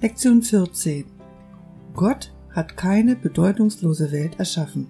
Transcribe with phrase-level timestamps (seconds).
[0.00, 1.06] Lektion 14
[1.94, 4.86] Gott hat keine bedeutungslose Welt erschaffen.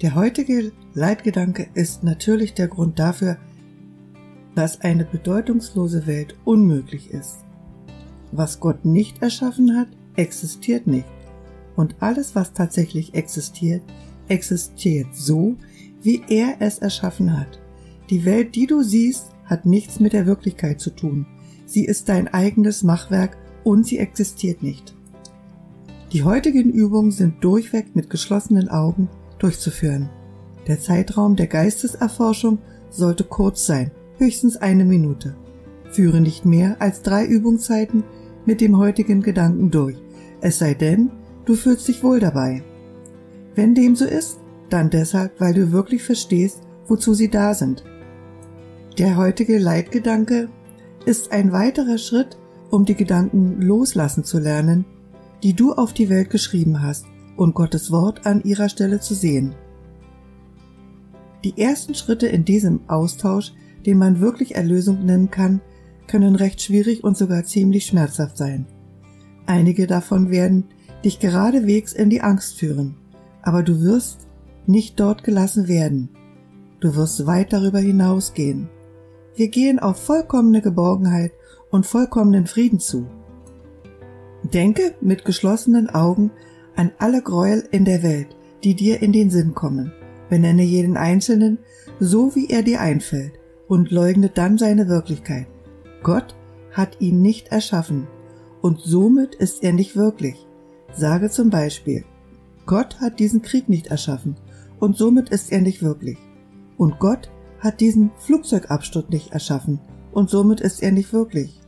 [0.00, 3.36] Der heutige Leitgedanke ist natürlich der Grund dafür,
[4.54, 7.44] dass eine bedeutungslose Welt unmöglich ist.
[8.30, 11.04] Was Gott nicht erschaffen hat, existiert nicht.
[11.76, 13.82] Und alles, was tatsächlich existiert,
[14.26, 15.56] existiert so,
[16.00, 17.60] wie er es erschaffen hat.
[18.08, 21.26] Die Welt, die du siehst, hat nichts mit der Wirklichkeit zu tun.
[21.66, 24.94] Sie ist dein eigenes Machwerk und sie existiert nicht.
[26.12, 30.10] Die heutigen Übungen sind durchweg mit geschlossenen Augen durchzuführen.
[30.66, 32.58] Der Zeitraum der Geisteserforschung
[32.90, 35.34] sollte kurz sein, höchstens eine Minute.
[35.90, 38.04] Führe nicht mehr als drei Übungszeiten
[38.44, 39.96] mit dem heutigen Gedanken durch,
[40.40, 41.10] es sei denn,
[41.44, 42.62] du fühlst dich wohl dabei.
[43.54, 44.38] Wenn dem so ist,
[44.70, 47.84] dann deshalb, weil du wirklich verstehst, wozu sie da sind.
[48.98, 50.48] Der heutige Leitgedanke
[51.06, 52.38] ist ein weiterer Schritt,
[52.72, 54.86] um die Gedanken loslassen zu lernen,
[55.42, 57.04] die du auf die Welt geschrieben hast
[57.36, 59.54] und Gottes Wort an ihrer Stelle zu sehen.
[61.44, 63.52] Die ersten Schritte in diesem Austausch,
[63.84, 65.60] den man wirklich Erlösung nennen kann,
[66.06, 68.66] können recht schwierig und sogar ziemlich schmerzhaft sein.
[69.44, 70.64] Einige davon werden
[71.04, 72.94] dich geradewegs in die Angst führen,
[73.42, 74.28] aber du wirst
[74.66, 76.08] nicht dort gelassen werden.
[76.80, 78.70] Du wirst weit darüber hinausgehen.
[79.34, 81.32] Wir gehen auf vollkommene Geborgenheit
[81.72, 83.06] und vollkommenen Frieden zu.
[84.44, 86.30] Denke mit geschlossenen Augen
[86.76, 88.28] an alle Gräuel in der Welt,
[88.62, 89.92] die dir in den Sinn kommen.
[90.28, 91.58] Benenne jeden Einzelnen
[91.98, 93.32] so, wie er dir einfällt
[93.68, 95.46] und leugne dann seine Wirklichkeit.
[96.02, 96.36] Gott
[96.72, 98.06] hat ihn nicht erschaffen
[98.60, 100.46] und somit ist er nicht wirklich.
[100.94, 102.04] Sage zum Beispiel,
[102.66, 104.36] Gott hat diesen Krieg nicht erschaffen
[104.78, 106.18] und somit ist er nicht wirklich.
[106.76, 109.80] Und Gott hat diesen Flugzeugabsturz nicht erschaffen
[110.12, 111.61] und somit ist er nicht wirklich.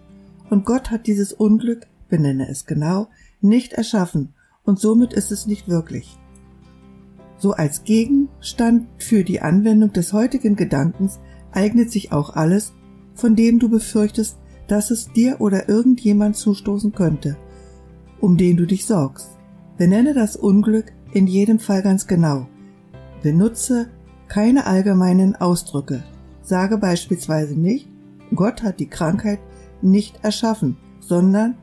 [0.50, 3.08] Und Gott hat dieses Unglück, benenne es genau,
[3.40, 6.18] nicht erschaffen und somit ist es nicht wirklich.
[7.38, 11.20] So als Gegenstand für die Anwendung des heutigen Gedankens
[11.52, 12.72] eignet sich auch alles,
[13.14, 17.36] von dem du befürchtest, dass es dir oder irgendjemand zustoßen könnte,
[18.20, 19.28] um den du dich sorgst.
[19.76, 22.48] Benenne das Unglück in jedem Fall ganz genau.
[23.22, 23.88] Benutze
[24.28, 26.02] keine allgemeinen Ausdrücke.
[26.42, 27.88] Sage beispielsweise nicht,
[28.34, 29.38] Gott hat die Krankheit
[29.82, 31.56] nicht erschaffen, sondern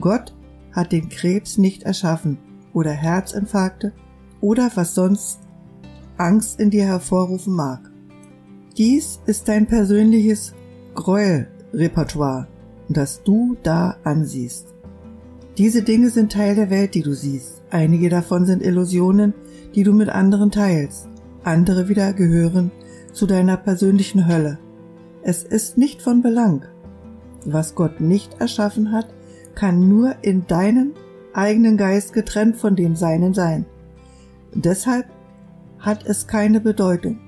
[0.00, 0.34] Gott
[0.72, 2.38] hat den Krebs nicht erschaffen
[2.72, 3.92] oder Herzinfarkte
[4.40, 5.40] oder was sonst
[6.16, 7.90] Angst in dir hervorrufen mag.
[8.76, 10.52] Dies ist dein persönliches
[10.94, 12.48] Gräuelrepertoire,
[12.88, 14.74] das du da ansiehst.
[15.58, 17.62] Diese Dinge sind Teil der Welt, die du siehst.
[17.70, 19.32] Einige davon sind Illusionen,
[19.74, 21.08] die du mit anderen teilst.
[21.44, 22.72] Andere wieder gehören
[23.12, 24.58] zu deiner persönlichen Hölle.
[25.22, 26.66] Es ist nicht von Belang.
[27.44, 29.06] Was Gott nicht erschaffen hat,
[29.54, 30.92] kann nur in deinem
[31.32, 33.66] eigenen Geist getrennt von dem Seinen sein.
[34.54, 35.06] Deshalb
[35.78, 37.18] hat es keine Bedeutung.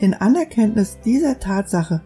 [0.00, 2.02] In Anerkenntnis dieser Tatsache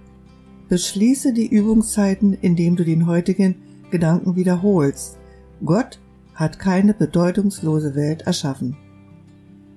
[0.68, 3.56] beschließe die Übungszeiten, indem du den heutigen
[3.90, 5.18] Gedanken wiederholst.
[5.64, 5.98] Gott
[6.34, 8.76] hat keine bedeutungslose Welt erschaffen.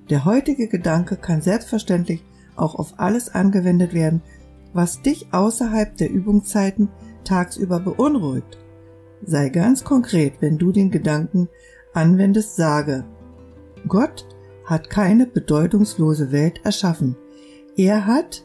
[0.10, 2.24] Der heutige Gedanke kann selbstverständlich
[2.56, 4.22] auch auf alles angewendet werden,
[4.74, 6.90] was dich außerhalb der Übungszeiten
[7.26, 8.58] tagsüber beunruhigt.
[9.24, 11.50] Sei ganz konkret, wenn du den Gedanken
[11.94, 13.06] anwendest, sage,
[13.88, 14.26] Gott
[14.66, 17.16] hat keine bedeutungslose Welt erschaffen.
[17.76, 18.44] Er hat,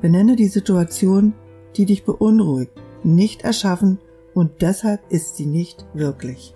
[0.00, 1.34] benenne die Situation,
[1.76, 2.72] die dich beunruhigt,
[3.04, 3.98] nicht erschaffen
[4.34, 6.54] und deshalb ist sie nicht wirklich.